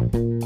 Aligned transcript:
Bye. 0.00 0.39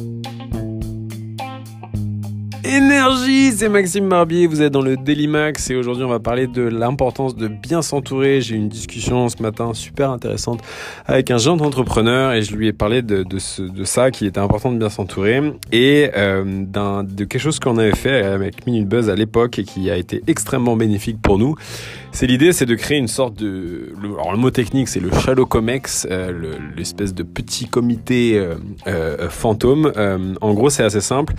Énergie, 2.66 3.52
c'est 3.52 3.68
Maxime 3.68 4.08
Barbier, 4.08 4.46
vous 4.46 4.62
êtes 4.62 4.72
dans 4.72 4.80
le 4.80 4.96
Daily 4.96 5.26
Max 5.26 5.68
et 5.68 5.76
aujourd'hui 5.76 6.02
on 6.04 6.08
va 6.08 6.18
parler 6.18 6.46
de 6.46 6.62
l'importance 6.62 7.36
de 7.36 7.46
bien 7.46 7.82
s'entourer. 7.82 8.40
J'ai 8.40 8.54
eu 8.54 8.58
une 8.58 8.70
discussion 8.70 9.28
ce 9.28 9.42
matin 9.42 9.74
super 9.74 10.10
intéressante 10.10 10.62
avec 11.04 11.30
un 11.30 11.36
jeune 11.36 11.60
entrepreneur 11.60 12.32
et 12.32 12.40
je 12.40 12.56
lui 12.56 12.66
ai 12.66 12.72
parlé 12.72 13.02
de, 13.02 13.22
de, 13.22 13.38
ce, 13.38 13.60
de 13.60 13.84
ça, 13.84 14.10
qu'il 14.10 14.26
était 14.26 14.40
important 14.40 14.72
de 14.72 14.78
bien 14.78 14.88
s'entourer 14.88 15.42
et 15.72 16.10
euh, 16.16 16.64
de 16.64 17.24
quelque 17.24 17.38
chose 17.38 17.60
qu'on 17.60 17.76
avait 17.76 17.94
fait 17.94 18.22
avec 18.22 18.66
Minute 18.66 18.88
Buzz 18.88 19.10
à 19.10 19.14
l'époque 19.14 19.58
et 19.58 19.64
qui 19.64 19.90
a 19.90 19.96
été 19.98 20.22
extrêmement 20.26 20.74
bénéfique 20.74 21.20
pour 21.20 21.36
nous. 21.36 21.56
C'est 22.12 22.26
l'idée, 22.26 22.52
c'est 22.52 22.66
de 22.66 22.76
créer 22.76 22.96
une 22.96 23.08
sorte 23.08 23.38
de... 23.38 23.92
Alors 24.02 24.32
le 24.32 24.38
mot 24.38 24.50
technique 24.50 24.88
c'est 24.88 25.00
le 25.00 25.10
Shadow 25.10 25.44
Comex, 25.44 26.06
euh, 26.10 26.56
l'espèce 26.76 27.12
de 27.12 27.24
petit 27.24 27.66
comité 27.66 28.38
euh, 28.38 28.54
euh 28.86 29.28
fantôme. 29.28 29.92
Euh, 29.96 30.34
en 30.40 30.54
gros 30.54 30.70
c'est 30.70 30.84
assez 30.84 31.02
simple. 31.02 31.34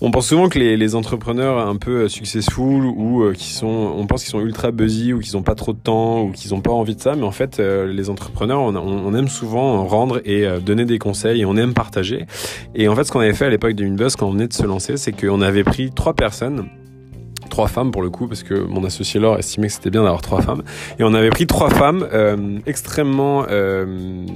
On 0.00 0.12
pense 0.12 0.28
souvent 0.28 0.48
que 0.48 0.58
les, 0.58 0.94
entrepreneurs 0.94 1.58
un 1.58 1.76
peu 1.76 2.02
euh, 2.04 2.08
successful 2.08 2.84
ou 2.84 3.22
euh, 3.22 3.32
qui 3.34 3.52
sont, 3.52 3.66
on 3.66 4.06
pense 4.06 4.22
qu'ils 4.22 4.30
sont 4.30 4.40
ultra 4.40 4.70
buzzy 4.70 5.12
ou 5.12 5.18
qu'ils 5.18 5.36
ont 5.36 5.42
pas 5.42 5.56
trop 5.56 5.72
de 5.72 5.78
temps 5.78 6.22
ou 6.22 6.30
qu'ils 6.30 6.54
ont 6.54 6.60
pas 6.60 6.70
envie 6.70 6.94
de 6.94 7.00
ça, 7.00 7.16
mais 7.16 7.24
en 7.24 7.32
fait, 7.32 7.58
euh, 7.58 7.92
les 7.92 8.08
entrepreneurs, 8.08 8.60
on, 8.60 9.14
aime 9.14 9.28
souvent 9.28 9.84
rendre 9.86 10.20
et 10.24 10.46
donner 10.60 10.84
des 10.84 10.98
conseils 10.98 11.40
et 11.40 11.44
on 11.44 11.56
aime 11.56 11.74
partager. 11.74 12.26
Et 12.74 12.88
en 12.88 12.94
fait, 12.94 13.04
ce 13.04 13.12
qu'on 13.12 13.20
avait 13.20 13.34
fait 13.34 13.46
à 13.46 13.50
l'époque 13.50 13.72
de 13.72 13.84
Minbuzz 13.84 14.16
quand 14.16 14.28
on 14.28 14.32
venait 14.32 14.48
de 14.48 14.52
se 14.52 14.64
lancer, 14.64 14.96
c'est 14.96 15.12
qu'on 15.12 15.40
avait 15.40 15.64
pris 15.64 15.90
trois 15.90 16.14
personnes 16.14 16.68
trois 17.50 17.66
femmes 17.66 17.90
pour 17.90 18.02
le 18.02 18.10
coup 18.10 18.28
parce 18.28 18.42
que 18.42 18.54
mon 18.54 18.84
associé 18.84 19.18
Laure 19.18 19.38
estimait 19.38 19.68
que 19.68 19.72
c'était 19.72 19.90
bien 19.90 20.02
d'avoir 20.02 20.20
trois 20.20 20.42
femmes 20.42 20.62
et 20.98 21.02
on 21.02 21.14
avait 21.14 21.30
pris 21.30 21.46
trois 21.46 21.70
femmes 21.70 22.06
extrêmement 22.66 23.46
euh, 23.50 24.26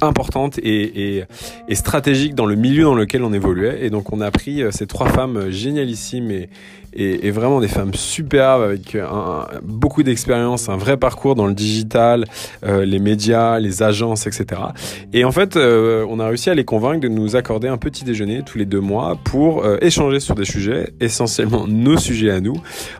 importante 0.00 0.58
et, 0.58 1.24
stratégique 1.72 2.34
dans 2.34 2.46
le 2.46 2.54
milieu 2.54 2.84
dans 2.84 2.94
lequel 2.94 3.22
on 3.22 3.32
évoluait. 3.32 3.84
Et 3.84 3.90
donc 3.90 4.12
on 4.12 4.20
a 4.20 4.30
pris 4.30 4.62
euh, 4.62 4.70
ces 4.70 4.86
trois 4.86 5.08
femmes 5.08 5.50
génialissimes 5.50 6.30
et, 6.98 7.30
vraiment 7.30 7.60
des 7.60 7.68
femmes 7.68 7.92
superbes 7.92 8.62
avec 8.62 8.94
un, 8.94 9.46
beaucoup 9.62 10.02
d'expérience, 10.02 10.70
un 10.70 10.78
vrai 10.78 10.96
parcours 10.96 11.34
dans 11.34 11.46
le 11.46 11.52
digital, 11.52 12.24
euh, 12.64 12.86
les 12.86 12.98
médias, 12.98 13.58
les 13.58 13.82
agences, 13.82 14.26
etc. 14.26 14.62
Et 15.12 15.24
en 15.24 15.32
fait, 15.32 15.56
euh, 15.56 16.06
on 16.08 16.18
a 16.20 16.26
réussi 16.26 16.48
à 16.48 16.54
les 16.54 16.64
convaincre 16.64 17.00
de 17.00 17.08
nous 17.08 17.36
accorder 17.36 17.68
un 17.68 17.76
petit 17.76 18.04
déjeuner 18.04 18.42
tous 18.44 18.56
les 18.56 18.64
deux 18.64 18.80
mois 18.80 19.18
pour 19.24 19.64
euh, 19.64 19.76
échanger 19.82 20.20
sur 20.20 20.34
des 20.34 20.46
sujets, 20.46 20.94
essentiellement 21.00 21.66
nos 21.66 21.98
sujets 21.98 22.30
à 22.30 22.40
nous, 22.40 22.56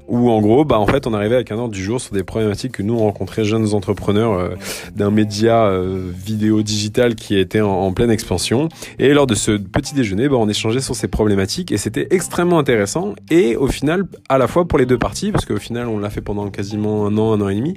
où 0.09 0.31
en 0.31 0.41
gros, 0.41 0.65
bah 0.65 0.79
en 0.79 0.87
fait, 0.87 1.07
on 1.07 1.15
arrivait 1.15 1.37
avec 1.37 1.51
un 1.51 1.57
ordre 1.57 1.75
du 1.75 1.83
jour 1.83 2.01
sur 2.01 2.15
des 2.15 2.23
problématiques 2.23 2.73
que 2.73 2.83
nous 2.83 2.95
on 2.95 2.99
rencontrait 2.99 3.45
jeunes 3.45 3.75
entrepreneurs 3.75 4.33
euh, 4.33 4.49
d'un 4.95 5.11
média 5.11 5.67
euh, 5.67 6.11
vidéo 6.15 6.63
digital 6.67 7.15
qui 7.15 7.39
était 7.39 7.63
en, 7.63 7.93
pleine 7.93 8.11
expansion. 8.11 8.69
Et 8.99 9.15
lors 9.15 9.27
de 9.27 9.35
ce 9.35 9.53
petit 9.53 9.95
déjeuner, 9.95 10.29
bah, 10.29 10.37
on 10.37 10.49
échangeait 10.49 10.81
sur 10.81 10.95
ces 10.95 11.09
problématiques 11.09 11.73
et 11.73 11.79
c'était 11.79 12.09
extrêmement 12.11 12.59
intéressant. 12.59 13.15
Et 13.31 13.57
au 13.57 13.69
final 13.69 14.07
à 14.29 14.39
la 14.39 14.47
fois 14.47 14.67
pour 14.67 14.79
les 14.79 14.87
deux 14.87 14.99
parties, 14.99 15.33
parce 15.33 15.45
qu'au 15.45 15.59
final, 15.59 15.89
on 15.89 15.99
l'a 15.99 16.11
fait 16.11 16.21
pendant 16.21 16.51
quasiment 16.51 17.07
un 17.07 17.17
an, 17.17 17.33
un 17.33 17.41
an 17.41 17.49
et 17.49 17.55
demi. 17.55 17.75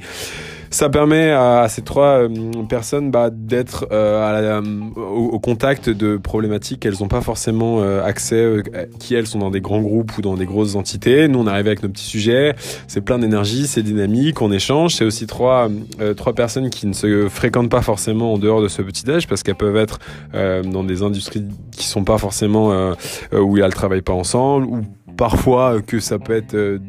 Ça 0.71 0.89
permet 0.89 1.31
à, 1.31 1.67
ces 1.69 1.81
trois 1.81 2.23
euh, 2.23 2.29
personnes 2.67 3.11
bah, 3.11 3.29
d'être 3.31 3.87
euh, 3.91 4.61
au, 4.95 5.39
contact 5.39 5.89
de 5.89 6.17
problématiques 6.17 6.81
qu'elles 6.81 6.99
n'ont 7.01 7.07
pas 7.07 7.21
forcément 7.21 7.81
euh, 7.81 8.03
accès, 8.03 8.63
qui 8.99 9.15
elles 9.15 9.27
sont 9.27 9.39
dans 9.39 9.51
des 9.51 9.61
grands 9.61 9.81
groupes 9.81 10.17
ou 10.17 10.21
dans 10.21 10.35
des 10.35 10.45
grosses 10.45 10.75
entités. 10.75 11.27
Nous, 11.27 11.39
on 11.39 11.47
arrive 11.47 11.67
avec 11.67 11.81
nos 11.81 11.89
petits 11.89 12.05
sujets, 12.05 12.55
c'est 12.87 13.01
plein 13.01 13.19
d'énergie, 13.19 13.67
c'est 13.67 13.83
dynamique, 13.83 14.41
on 14.41 14.51
échange. 14.51 14.95
C'est 14.95 15.05
aussi 15.05 15.27
trois, 15.27 15.69
trois 16.15 16.33
personnes 16.33 16.69
qui 16.69 16.87
ne 16.87 16.93
se 16.93 17.27
fréquentent 17.29 17.69
pas 17.69 17.81
forcément 17.81 18.33
en 18.33 18.37
dehors 18.37 18.61
de 18.61 18.67
ce 18.67 18.81
petit 18.81 19.09
âge 19.09 19.27
parce 19.27 19.43
qu'elles 19.43 19.55
peuvent 19.55 19.77
être 19.77 19.99
dans 20.33 20.83
des 20.83 21.01
industries 21.01 21.45
qui 21.71 21.85
sont 21.85 22.03
pas 22.03 22.17
forcément 22.17 22.93
où 23.33 23.57
elles 23.57 23.73
travaillent 23.73 24.01
pas 24.01 24.13
ensemble 24.13 24.65
ou 24.65 24.83
parfois 25.19 25.81
que 25.81 25.99
ça 25.99 26.17
peut 26.17 26.33
être 26.33 26.55
euh, 26.55 26.79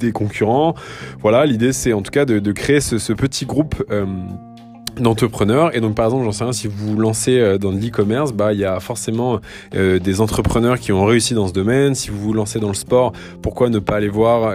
des 0.00 0.12
concurrents. 0.12 0.74
Voilà, 1.20 1.46
l'idée 1.46 1.72
c'est 1.72 1.92
en 1.92 2.02
tout 2.02 2.10
cas 2.10 2.24
de, 2.24 2.52
créer 2.52 2.80
ce, 2.80 3.12
petit 3.12 3.46
groupe. 3.46 3.82
Euh, 3.90 4.06
d'entrepreneurs 4.98 5.74
et 5.74 5.80
donc 5.80 5.94
par 5.94 6.06
exemple 6.06 6.24
j'en 6.24 6.32
sais 6.32 6.44
rien 6.44 6.52
si 6.52 6.66
vous 6.66 6.88
vous 6.88 6.96
lancez 6.98 7.38
euh, 7.38 7.58
dans 7.58 7.70
l'e-commerce 7.70 8.32
bah 8.32 8.52
il 8.52 8.58
y 8.58 8.64
a 8.64 8.80
forcément 8.80 9.40
euh, 9.74 9.98
des 9.98 10.20
entrepreneurs 10.20 10.78
qui 10.78 10.92
ont 10.92 11.04
réussi 11.04 11.32
dans 11.32 11.46
ce 11.46 11.52
domaine 11.52 11.94
si 11.94 12.10
vous 12.10 12.18
vous 12.18 12.32
lancez 12.32 12.58
dans 12.58 12.68
le 12.68 12.74
sport 12.74 13.12
pourquoi 13.40 13.70
ne 13.70 13.78
pas 13.78 13.96
aller 13.96 14.08
voir 14.08 14.52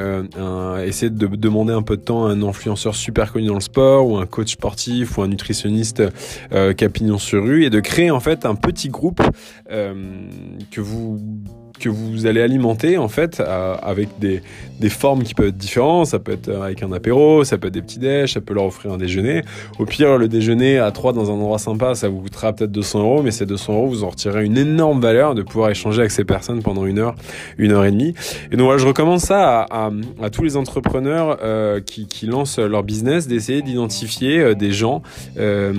essayer 0.83 1.09
de 1.09 1.27
demander 1.27 1.73
un 1.73 1.81
peu 1.81 1.97
de 1.97 2.01
temps 2.01 2.25
à 2.25 2.31
un 2.31 2.43
influenceur 2.43 2.95
super 2.95 3.31
connu 3.31 3.47
dans 3.47 3.55
le 3.55 3.59
sport 3.61 4.07
ou 4.07 4.17
un 4.17 4.25
coach 4.25 4.51
sportif 4.51 5.17
ou 5.17 5.21
un 5.21 5.27
nutritionniste 5.27 6.03
euh, 6.51 6.73
capignon 6.73 7.17
sur 7.17 7.43
rue 7.43 7.63
et 7.63 7.69
de 7.69 7.79
créer 7.79 8.11
en 8.11 8.19
fait 8.19 8.45
un 8.45 8.55
petit 8.55 8.89
groupe 8.89 9.21
que 9.69 10.81
vous 10.81 11.19
que 11.79 11.89
vous 11.89 12.25
allez 12.25 12.41
alimenter 12.41 12.97
en 12.97 13.07
fait 13.07 13.39
avec 13.39 14.09
des, 14.19 14.41
des, 14.79 14.89
formes 14.89 15.23
qui 15.23 15.33
peuvent 15.33 15.49
être 15.49 15.57
différentes. 15.57 16.07
Ça 16.07 16.19
peut 16.19 16.33
être 16.33 16.49
avec 16.49 16.83
un 16.83 16.91
apéro, 16.91 17.43
ça 17.43 17.57
peut 17.57 17.67
être 17.67 17.73
des 17.73 17.81
petits 17.81 17.99
déj, 17.99 18.33
ça 18.33 18.41
peut 18.41 18.53
leur 18.53 18.65
offrir 18.65 18.93
un 18.93 18.97
déjeuner. 18.97 19.43
Au 19.79 19.85
pire, 19.85 20.17
le 20.17 20.27
déjeuner 20.27 20.77
à 20.77 20.91
trois 20.91 21.13
dans 21.13 21.29
un 21.29 21.35
endroit 21.35 21.59
sympa, 21.59 21.95
ça 21.95 22.09
vous 22.09 22.21
coûtera 22.21 22.53
peut-être 22.53 22.71
200 22.71 22.99
euros, 22.99 23.21
mais 23.23 23.31
ces 23.31 23.45
200 23.45 23.73
euros, 23.73 23.87
vous 23.87 24.03
en 24.03 24.09
retirerez 24.09 24.45
une 24.45 24.57
énorme 24.57 25.01
valeur 25.01 25.35
de 25.35 25.41
pouvoir 25.41 25.69
échanger 25.69 25.99
avec 25.99 26.11
ces 26.11 26.23
personnes 26.23 26.61
pendant 26.61 26.85
une 26.85 26.99
heure, 26.99 27.15
une 27.57 27.71
heure 27.71 27.85
et 27.85 27.91
demie. 27.91 28.13
Et 28.51 28.57
donc 28.57 28.65
voilà, 28.65 28.77
je 28.77 28.87
recommande 28.87 29.19
ça 29.19 29.65
à, 29.69 29.91
tous 30.31 30.43
les 30.43 30.57
entrepreneurs 30.57 31.37
euh, 31.43 31.79
qui, 31.81 32.07
lancent 32.25 32.57
leur 32.57 32.81
business 32.81 33.27
d'essayer 33.27 33.61
d'identifier 33.61 34.39
euh, 34.39 34.55
des 34.55 34.71
gens 34.71 35.03
euh, 35.37 35.73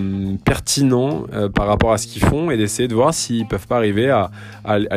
pertinents 0.45 1.25
euh, 1.33 1.49
par 1.49 1.67
rapport 1.67 1.93
à 1.93 1.99
ce 1.99 2.06
qu'ils 2.06 2.23
font 2.23 2.51
et 2.51 2.56
d'essayer 2.56 2.89
de 2.89 2.95
voir 2.95 3.15
s'ils 3.15 3.47
peuvent 3.47 3.67
pas 3.67 3.77
arriver 3.77 4.11
à, 4.11 4.29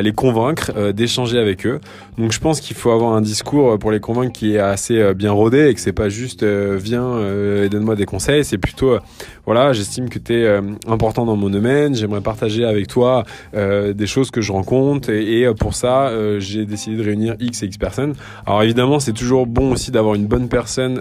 les 0.02 0.12
convaincre 0.12 0.72
euh, 0.76 0.89
d'échanger 0.92 1.38
avec 1.38 1.66
eux. 1.66 1.80
Donc 2.18 2.32
je 2.32 2.40
pense 2.40 2.60
qu'il 2.60 2.76
faut 2.76 2.90
avoir 2.90 3.12
un 3.12 3.20
discours 3.20 3.78
pour 3.78 3.90
les 3.90 4.00
convaincre 4.00 4.32
qui 4.32 4.54
est 4.54 4.58
assez 4.58 4.98
euh, 4.98 5.14
bien 5.14 5.32
rodé 5.32 5.68
et 5.68 5.74
que 5.74 5.80
c'est 5.80 5.92
pas 5.92 6.08
juste 6.08 6.42
euh, 6.42 6.78
viens 6.80 7.04
euh, 7.04 7.64
et 7.64 7.68
donne-moi 7.68 7.96
des 7.96 8.06
conseils, 8.06 8.44
c'est 8.44 8.58
plutôt 8.58 8.98
voilà, 9.46 9.72
j'estime 9.72 10.08
que 10.08 10.18
tu 10.18 10.34
es 10.34 10.60
important 10.86 11.24
dans 11.24 11.34
mon 11.34 11.50
domaine, 11.50 11.94
j'aimerais 11.94 12.20
partager 12.20 12.64
avec 12.64 12.86
toi 12.86 13.24
des 13.52 14.06
choses 14.06 14.30
que 14.30 14.40
je 14.40 14.52
rencontre 14.52 15.10
et, 15.10 15.40
et 15.40 15.54
pour 15.54 15.74
ça, 15.74 16.12
j'ai 16.38 16.66
décidé 16.66 16.96
de 16.96 17.02
réunir 17.02 17.34
X 17.40 17.62
et 17.62 17.66
X 17.66 17.76
personnes. 17.76 18.14
Alors 18.46 18.62
évidemment, 18.62 19.00
c'est 19.00 19.12
toujours 19.12 19.46
bon 19.46 19.72
aussi 19.72 19.90
d'avoir 19.90 20.14
une 20.14 20.26
bonne 20.26 20.48
personne 20.48 21.00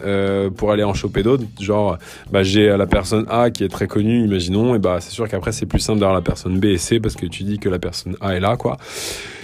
pour 0.56 0.72
aller 0.72 0.84
en 0.84 0.96
choper 0.96 1.22
d'autres, 1.22 1.44
genre 1.60 1.98
bah, 2.32 2.42
j'ai 2.42 2.70
la 2.70 2.88
personne 2.88 3.26
A 3.30 3.52
qui 3.52 3.64
est 3.64 3.70
très 3.70 3.88
connue, 3.88 4.24
imaginons, 4.24 4.74
et 4.74 4.80
bah 4.80 4.98
c'est 5.00 5.12
sûr 5.12 5.28
qu'après 5.28 5.52
c'est 5.52 5.68
plus 5.68 5.80
simple 5.80 6.00
d'avoir 6.00 6.16
la 6.16 6.24
personne 6.24 6.60
B 6.60 6.66
et 6.66 6.78
C 6.78 7.00
parce 7.00 7.16
que 7.16 7.28
tu 7.28 7.44
dis 7.44 7.60
que 7.60 7.70
la 7.70 7.78
personne 7.78 8.16
A 8.20 8.36
est 8.36 8.40
là 8.40 8.58
quoi. 8.58 8.78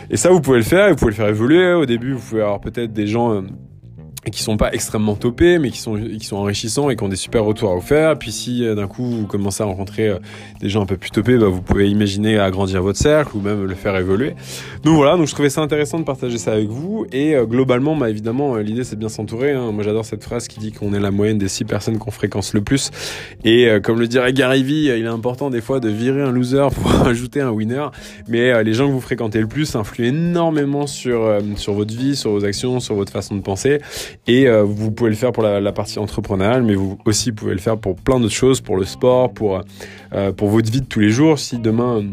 Et 0.10 0.18
ça, 0.18 0.32
vous 0.36 0.42
pouvez 0.42 0.58
le 0.58 0.64
faire, 0.64 0.90
vous 0.90 0.96
pouvez 0.96 1.12
le 1.12 1.16
faire 1.16 1.28
évoluer. 1.28 1.74
Au 1.74 1.86
début, 1.86 2.14
vous 2.14 2.20
pouvez 2.20 2.42
avoir 2.42 2.60
peut-être 2.60 2.92
des 2.92 3.08
gens 3.08 3.44
euh, 4.28 4.32
qui 4.32 4.44
sont 4.44 4.58
pas 4.58 4.74
extrêmement 4.74 5.16
topés, 5.16 5.60
mais 5.60 5.72
qui 5.72 5.80
sont, 5.80 5.96
qui 5.96 6.26
sont 6.26 6.38
enrichissants 6.38 6.90
et 6.90 6.96
qui 6.96 7.04
ont 7.04 7.10
des 7.10 7.16
super 7.16 7.44
retours 7.44 7.72
à 7.72 7.76
vous 7.76 7.82
faire. 7.82 8.18
Puis 8.18 8.32
si 8.32 8.66
euh, 8.66 8.76
d'un 8.76 8.88
coup 8.88 9.04
vous 9.04 9.28
commencez 9.28 9.64
à 9.64 9.66
rencontrer 9.66 10.10
euh, 10.10 10.20
des 10.60 10.70
gens 10.70 10.84
un 10.84 10.86
peu 10.86 10.98
plus 10.98 11.12
topés, 11.12 11.38
bah, 11.38 11.48
vous 11.48 11.62
pouvez 11.62 11.90
imaginer 11.90 12.38
agrandir 12.38 12.82
votre 12.82 13.00
cercle 13.00 13.38
ou 13.38 13.42
même 13.42 13.66
le 13.66 13.76
faire 13.76 13.96
évoluer. 13.96 14.36
Donc 14.84 14.96
voilà, 14.96 15.18
donc 15.18 15.28
je 15.28 15.34
trouvais 15.34 15.50
ça 15.50 15.62
intéressant 15.62 16.00
de 16.00 16.04
partager 16.04 16.38
ça 16.38 16.54
avec 16.54 16.68
vous. 16.68 17.06
Et 17.12 17.36
euh, 17.36 17.46
globalement, 17.46 17.96
bah, 17.96 18.10
évidemment, 18.10 18.58
l'idée 18.58 18.84
c'est 18.84 18.96
de 18.96 19.00
bien 19.00 19.10
s'entourer. 19.10 19.52
Hein. 19.52 19.72
Moi 19.72 19.84
j'adore 19.84 20.06
cette 20.06 20.24
phrase 20.24 20.48
qui 20.48 20.60
dit 20.60 20.72
qu'on 20.72 20.94
est 20.94 21.00
la 21.00 21.12
moyenne 21.12 21.38
des 21.38 21.48
six 21.48 21.66
personnes 21.66 21.98
qu'on 21.98 22.12
fréquence 22.12 22.54
le 22.54 22.62
plus. 22.62 22.92
Et 23.44 23.68
comme 23.84 24.00
le 24.00 24.08
dirait 24.08 24.34
Gary 24.34 24.64
Vee, 24.64 24.86
il 24.86 25.06
est 25.06 25.08
important 25.08 25.50
des 25.50 25.62
fois 25.62 25.80
de 25.80 25.90
virer 25.90 26.22
un 26.22 26.32
loser 26.32 26.68
pour 26.74 26.92
ajouter 27.08 27.42
un 27.42 27.52
winner. 27.52 27.88
Mais 28.28 28.64
les 28.64 28.74
gens 28.74 28.88
que 28.88 28.92
vous 28.92 29.02
fréquentez 29.02 29.40
le 29.40 29.48
plus 29.48 29.76
influent 29.76 30.08
énormément 30.08 30.88
sur, 30.88 31.40
sur 31.56 31.74
votre 31.74 31.94
vie, 31.94 32.16
sur 32.16 32.32
vos 32.32 32.46
actions, 32.46 32.80
sur 32.80 32.96
votre 32.96 33.12
façon 33.12 33.36
de 33.36 33.42
penser. 33.42 33.80
Et 34.28 34.48
euh, 34.48 34.64
vous 34.64 34.92
pouvez 34.92 35.10
le 35.10 35.16
faire 35.16 35.32
pour 35.32 35.44
la, 35.44 35.72
partie 35.72 36.00
entrepreneuriale, 36.00 36.64
mais 36.64 36.76
vous 36.76 36.98
aussi 37.06 37.32
pouvez 37.32 37.54
le 37.54 37.60
faire 37.60 37.78
pour 37.78 37.96
plein 37.96 38.20
d'autres 38.20 38.34
choses, 38.34 38.62
pour 38.62 38.78
le 38.78 38.86
sport, 38.86 39.32
pour, 39.32 39.62
euh, 40.14 40.32
pour 40.32 40.50
votre 40.50 40.72
vie 40.72 40.82
de 40.82 40.86
tous 40.86 41.00
les 41.00 41.10
jours. 41.10 41.40
Si 41.40 41.60
demain 41.60 42.04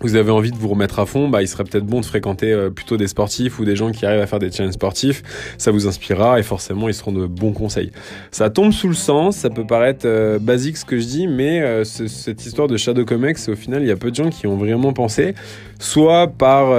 vous 0.00 0.14
avez 0.16 0.30
envie 0.30 0.50
de 0.50 0.56
vous 0.56 0.68
remettre 0.68 0.98
à 0.98 1.06
fond, 1.06 1.28
bah, 1.28 1.42
il 1.42 1.48
serait 1.48 1.64
peut-être 1.64 1.86
bon 1.86 2.00
de 2.00 2.04
fréquenter 2.04 2.52
euh, 2.52 2.70
plutôt 2.70 2.96
des 2.96 3.08
sportifs 3.08 3.58
ou 3.58 3.64
des 3.64 3.76
gens 3.76 3.90
qui 3.92 4.04
arrivent 4.04 4.20
à 4.20 4.26
faire 4.26 4.38
des 4.38 4.50
challenges 4.50 4.74
sportifs. 4.74 5.22
Ça 5.58 5.70
vous 5.70 5.86
inspirera 5.86 6.38
et 6.38 6.42
forcément, 6.42 6.88
ils 6.88 6.94
seront 6.94 7.12
de 7.12 7.26
bons 7.26 7.52
conseils. 7.52 7.90
Ça 8.30 8.50
tombe 8.50 8.72
sous 8.72 8.88
le 8.88 8.94
sens, 8.94 9.36
ça 9.36 9.50
peut 9.50 9.66
paraître 9.66 10.06
euh, 10.06 10.38
basique 10.38 10.76
ce 10.76 10.84
que 10.84 10.98
je 10.98 11.06
dis, 11.06 11.26
mais 11.26 11.62
euh, 11.62 11.84
cette 11.84 12.44
histoire 12.44 12.68
de 12.68 12.76
Shadow 12.76 13.04
Comex, 13.04 13.48
au 13.48 13.56
final, 13.56 13.82
il 13.82 13.88
y 13.88 13.90
a 13.90 13.96
peu 13.96 14.10
de 14.10 14.16
gens 14.16 14.28
qui 14.28 14.46
ont 14.46 14.56
vraiment 14.56 14.92
pensé, 14.92 15.34
soit 15.78 16.28
par 16.28 16.74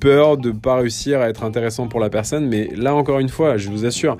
peur 0.00 0.36
de 0.36 0.50
pas 0.50 0.76
réussir 0.76 1.20
à 1.20 1.28
être 1.28 1.44
intéressant 1.44 1.86
pour 1.86 2.00
la 2.00 2.10
personne, 2.10 2.46
mais 2.46 2.68
là 2.76 2.94
encore 2.94 3.20
une 3.20 3.28
fois, 3.28 3.56
je 3.56 3.70
vous 3.70 3.86
assure, 3.86 4.16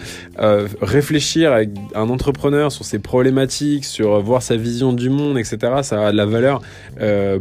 réfléchir 0.80 1.52
avec 1.52 1.70
un 1.94 2.08
entrepreneur 2.08 2.70
sur 2.70 2.84
ses 2.84 2.98
problématiques, 2.98 3.84
sur 3.84 4.20
voir 4.20 4.42
sa 4.42 4.56
vision 4.56 4.92
du 4.92 5.10
monde, 5.10 5.38
etc., 5.38 5.58
ça 5.82 6.06
a 6.06 6.12
de 6.12 6.16
la 6.16 6.26
valeur 6.26 6.62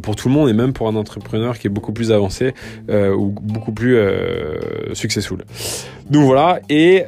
pour 0.01 0.15
tout 0.15 0.29
le 0.29 0.33
monde 0.33 0.49
et 0.49 0.53
même 0.53 0.73
pour 0.73 0.82
un 0.87 0.95
entrepreneur 0.95 1.57
qui 1.57 1.67
est 1.67 1.69
beaucoup 1.69 1.93
plus 1.93 2.11
avancé 2.11 2.53
ou 2.89 3.33
beaucoup 3.41 3.71
plus 3.71 3.97
successful. 4.93 5.39
Donc 6.09 6.25
voilà, 6.25 6.59
et 6.69 7.03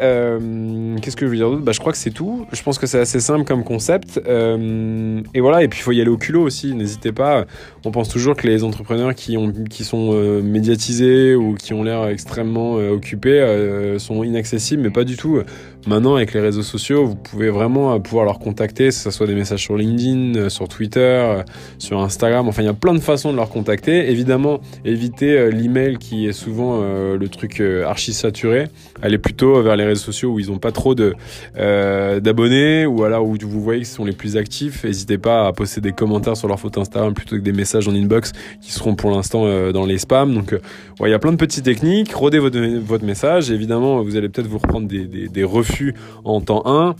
qu'est-ce 1.02 1.16
que 1.16 1.26
je 1.26 1.32
veux 1.32 1.38
dire 1.38 1.50
d'autre? 1.50 1.64
Bah, 1.64 1.72
Je 1.72 1.80
crois 1.80 1.92
que 1.92 1.98
c'est 1.98 2.12
tout. 2.12 2.46
Je 2.52 2.62
pense 2.64 2.80
que 2.80 2.88
c'est 2.88 3.00
assez 3.00 3.20
simple 3.20 3.46
comme 3.46 3.64
concept. 3.64 4.18
et 4.18 5.40
voilà, 5.40 5.64
et 5.64 5.68
puis 5.68 5.80
il 5.80 5.84
faut 5.84 5.92
y 5.92 6.02
aller 6.02 6.10
au 6.10 6.18
culot 6.18 6.44
aussi. 6.44 6.74
N'hésitez 6.74 7.12
pas. 7.12 7.46
On 7.86 7.92
pense 7.92 8.10
toujours 8.10 8.36
que 8.36 8.48
les 8.48 8.64
entrepreneurs 8.64 9.14
qui, 9.16 9.38
ont, 9.38 9.52
qui 9.70 9.84
sont 9.84 10.14
médiatisés 10.42 11.36
ou 11.36 11.56
qui 11.56 11.74
ont 11.74 11.84
l'air 11.84 12.08
extrêmement 12.08 12.74
occupés 12.74 13.96
sont 13.98 14.24
inaccessibles, 14.24 14.82
mais 14.84 14.92
pas 14.92 15.04
du 15.04 15.18
tout. 15.18 15.42
Maintenant, 15.88 16.16
avec 16.16 16.34
les 16.34 16.40
réseaux 16.40 16.64
sociaux, 16.64 17.06
vous 17.06 17.16
pouvez 17.16 17.52
vraiment 17.52 18.00
pouvoir 18.00 18.26
leur 18.26 18.40
contacter, 18.40 18.88
que 18.88 18.92
ce 18.92 19.12
soit 19.12 19.28
des 19.28 19.36
messages 19.36 19.62
sur 19.62 19.78
LinkedIn, 19.78 20.50
sur 20.50 20.68
Twitter, 20.68 21.44
sur 21.78 22.00
Instagram. 22.00 22.48
Enfin, 22.48 22.64
il 22.64 22.66
y 22.66 22.70
a 22.70 22.74
plein 22.74 22.96
de 22.96 23.00
façons 23.00 23.32
de 23.32 23.38
leur 23.38 23.50
contacter. 23.50 24.10
Évidemment, 24.10 24.62
évitez 24.84 25.52
l'email 25.52 26.00
qui 26.00 26.28
est 26.28 26.34
souvent 26.34 26.82
le 26.82 27.28
truc 27.28 27.62
archi 27.62 28.14
saturé. 28.14 28.66
Allez 29.04 29.20
plutôt 29.20 29.62
vers 29.62 29.76
les 29.76 29.84
réseaux 29.84 30.06
sociaux 30.06 30.32
où 30.32 30.40
ils 30.40 30.48
n'ont 30.48 30.58
pas 30.58 30.72
trop 30.72 30.96
d'abonnés 30.96 32.88
ou 32.88 33.04
alors 33.04 33.28
où 33.28 33.36
vous 33.40 33.62
voyez 33.62 33.82
qu'ils 33.82 33.88
sont 33.88 34.06
les 34.06 34.14
plus 34.14 34.38
actifs. 34.38 34.86
N'hésitez 34.86 35.20
pas 35.20 35.46
à 35.46 35.54
poster 35.54 35.82
des 35.82 35.92
commentaires 35.92 36.36
sur 36.36 36.48
leur 36.48 36.60
photo 36.60 36.82
Instagram 36.82 37.14
plutôt 37.14 37.36
que 37.36 37.42
des 37.42 37.54
messages 37.54 37.88
en 37.88 37.94
inbox 37.94 38.32
qui 38.60 38.72
seront 38.72 38.96
pour 38.96 39.12
l'instant 39.12 39.72
dans 39.72 39.86
les 39.86 40.00
spams. 40.00 40.34
Donc, 40.34 40.56
il 41.00 41.10
y 41.10 41.14
a 41.14 41.20
plein 41.20 41.32
de 41.32 41.38
petites 41.38 41.66
techniques. 41.66 42.12
Rodez 42.12 42.40
votre, 42.40 42.60
votre 42.80 43.06
message. 43.06 43.52
évidemment, 43.52 44.02
vous 44.02 44.16
allez 44.16 44.30
peut-être 44.30 44.48
vous 44.48 44.58
reprendre 44.58 44.88
des, 44.88 45.06
des 45.06 45.44
refus 45.44 45.75
en 46.24 46.42
temps 46.42 46.64
1. 46.66 46.96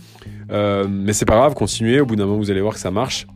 Euh, 0.50 0.86
mais 0.88 1.12
c'est 1.12 1.24
pas 1.24 1.36
grave, 1.36 1.54
continuez. 1.54 2.00
Au 2.00 2.06
bout 2.06 2.16
d'un 2.16 2.26
moment, 2.26 2.38
vous 2.38 2.50
allez 2.50 2.60
voir 2.60 2.74
que 2.74 2.80
ça 2.80 2.90
marche. 2.90 3.26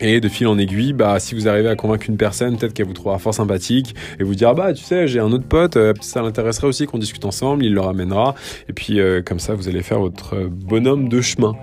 Et 0.00 0.20
de 0.20 0.28
fil 0.28 0.48
en 0.48 0.58
aiguille, 0.58 0.92
bah, 0.92 1.20
si 1.20 1.36
vous 1.36 1.46
arrivez 1.46 1.68
à 1.68 1.76
convaincre 1.76 2.06
une 2.08 2.16
personne, 2.16 2.56
peut-être 2.56 2.74
qu'elle 2.74 2.86
vous 2.86 2.94
trouvera 2.94 3.18
fort 3.18 3.32
sympathique 3.32 3.94
et 4.18 4.24
vous 4.24 4.34
dira, 4.34 4.52
bah, 4.52 4.72
tu 4.72 4.82
sais, 4.82 5.06
j'ai 5.06 5.20
un 5.20 5.30
autre 5.30 5.46
pote, 5.46 5.76
euh, 5.76 5.94
ça 6.00 6.20
l'intéresserait 6.20 6.66
aussi 6.66 6.86
qu'on 6.86 6.98
discute 6.98 7.24
ensemble, 7.24 7.64
il 7.64 7.72
le 7.72 7.80
ramènera. 7.80 8.34
Et 8.68 8.72
puis, 8.72 8.98
euh, 8.98 9.22
comme 9.22 9.38
ça, 9.38 9.54
vous 9.54 9.68
allez 9.68 9.82
faire 9.82 10.00
votre 10.00 10.48
bonhomme 10.48 11.08
de 11.08 11.20
chemin. 11.20 11.54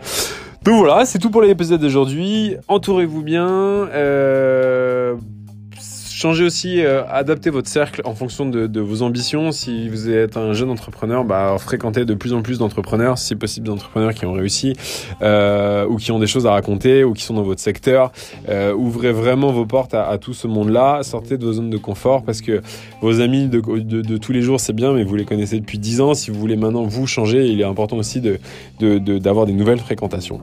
Donc 0.63 0.75
voilà, 0.75 1.05
c'est 1.05 1.17
tout 1.17 1.31
pour 1.31 1.41
l'épisode 1.41 1.81
d'aujourd'hui. 1.81 2.55
Entourez-vous 2.67 3.23
bien. 3.23 3.89
Changez 6.21 6.43
aussi, 6.43 6.81
euh, 6.81 7.01
adaptez 7.09 7.49
votre 7.49 7.67
cercle 7.67 8.03
en 8.05 8.13
fonction 8.13 8.45
de, 8.45 8.79
vos 8.79 9.01
ambitions. 9.01 9.51
Si 9.51 9.89
vous 9.89 10.07
êtes 10.07 10.37
un 10.37 10.53
jeune 10.53 10.69
entrepreneur, 10.69 11.23
bah, 11.23 11.55
fréquentez 11.57 12.05
de 12.05 12.13
plus 12.13 12.31
en 12.31 12.43
plus 12.43 12.59
d'entrepreneurs, 12.59 13.17
si 13.17 13.33
possible 13.33 13.65
d'entrepreneurs 13.65 14.13
qui 14.13 14.27
ont 14.27 14.33
réussi 14.33 14.73
euh, 15.23 15.87
ou 15.87 15.95
qui 15.95 16.11
ont 16.11 16.19
des 16.19 16.27
choses 16.27 16.45
à 16.45 16.51
raconter 16.51 17.03
ou 17.03 17.13
qui 17.13 17.23
sont 17.23 17.33
dans 17.33 17.41
votre 17.41 17.59
secteur. 17.59 18.11
Euh, 18.49 18.71
ouvrez 18.71 19.11
vraiment 19.11 19.51
vos 19.51 19.65
portes 19.65 19.95
à, 19.95 20.15
tout 20.19 20.35
ce 20.35 20.45
monde-là. 20.45 21.01
Sortez 21.01 21.39
de 21.39 21.43
vos 21.43 21.53
zones 21.53 21.71
de 21.71 21.77
confort 21.77 22.21
parce 22.21 22.41
que 22.41 22.61
vos 23.01 23.19
amis 23.19 23.47
de, 23.47 23.59
de, 23.59 24.17
tous 24.17 24.31
les 24.31 24.43
jours, 24.43 24.59
c'est 24.59 24.73
bien, 24.73 24.93
mais 24.93 25.03
vous 25.03 25.15
les 25.15 25.25
connaissez 25.25 25.59
depuis 25.59 25.79
10 25.79 26.01
ans. 26.01 26.13
Si 26.13 26.29
vous 26.29 26.39
voulez 26.39 26.55
maintenant 26.55 26.83
vous 26.83 27.07
changer, 27.07 27.47
il 27.47 27.59
est 27.61 27.65
important 27.65 27.97
aussi 27.97 28.21
d'avoir 28.79 29.47
des 29.47 29.53
nouvelles 29.53 29.79
fréquentations. 29.79 30.39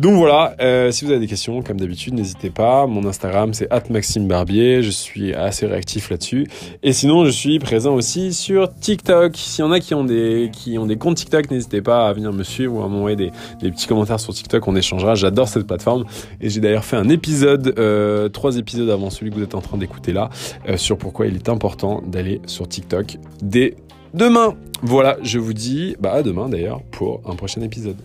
Donc 0.00 0.16
voilà, 0.16 0.54
euh, 0.62 0.90
si 0.92 1.04
vous 1.04 1.10
avez 1.10 1.20
des 1.20 1.26
questions, 1.26 1.60
comme 1.60 1.78
d'habitude, 1.78 2.14
n'hésitez 2.14 2.48
pas. 2.48 2.86
Mon 2.86 3.04
Instagram, 3.04 3.52
c'est 3.52 3.68
@maxime_barbier. 3.90 4.82
Je 4.82 4.88
suis 4.88 5.34
assez 5.34 5.66
réactif 5.66 6.08
là-dessus. 6.08 6.46
Et 6.82 6.94
sinon, 6.94 7.26
je 7.26 7.30
suis 7.30 7.58
présent 7.58 7.94
aussi 7.94 8.32
sur 8.32 8.72
TikTok. 8.72 9.36
S'il 9.36 9.62
y 9.62 9.68
en 9.68 9.72
a 9.72 9.78
qui 9.78 9.92
ont 9.92 10.04
des 10.04 10.50
qui 10.54 10.78
ont 10.78 10.86
des 10.86 10.96
comptes 10.96 11.18
TikTok, 11.18 11.50
n'hésitez 11.50 11.82
pas 11.82 12.08
à 12.08 12.14
venir 12.14 12.32
me 12.32 12.44
suivre 12.44 12.76
ou 12.76 12.82
à 12.82 12.88
m'envoyer 12.88 13.14
des, 13.14 13.30
des, 13.60 13.70
petits 13.70 13.86
commentaires 13.86 14.18
sur 14.18 14.32
TikTok. 14.32 14.66
On 14.66 14.74
échangera. 14.74 15.16
J'adore 15.16 15.48
cette 15.48 15.66
plateforme. 15.66 16.06
Et 16.40 16.48
j'ai 16.48 16.60
d'ailleurs 16.60 16.86
fait 16.86 16.96
un 16.96 17.10
épisode, 17.10 17.74
euh, 17.78 18.30
trois 18.30 18.56
épisodes 18.56 18.88
avant 18.88 19.10
celui 19.10 19.30
que 19.30 19.36
vous 19.36 19.42
êtes 19.42 19.54
en 19.54 19.60
train 19.60 19.76
d'écouter 19.76 20.14
là, 20.14 20.30
euh, 20.66 20.78
sur 20.78 20.96
pourquoi 20.96 21.26
il 21.26 21.34
est 21.34 21.50
important 21.50 22.00
d'aller 22.06 22.40
sur 22.46 22.66
TikTok 22.66 23.18
dès 23.42 23.76
demain. 24.14 24.54
Voilà, 24.82 25.18
je 25.22 25.38
vous 25.38 25.52
dis 25.52 25.94
bah 26.00 26.12
à 26.12 26.22
demain 26.22 26.48
d'ailleurs 26.48 26.80
pour 26.90 27.20
un 27.26 27.34
prochain 27.34 27.60
épisode. 27.60 27.96